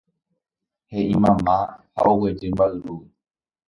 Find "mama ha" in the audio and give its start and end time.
1.25-2.01